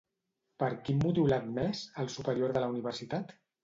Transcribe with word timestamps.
Per 0.63 0.69
quin 0.87 1.03
motiu 1.03 1.29
l'ha 1.33 1.41
admès, 1.43 1.85
el 2.07 2.13
superior 2.19 2.59
de 2.61 2.67
la 2.69 2.75
Universitat? 2.77 3.43